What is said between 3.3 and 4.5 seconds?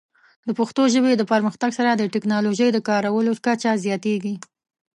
کچه زیاتېږي.